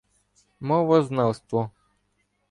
Мовознавство 0.69 1.61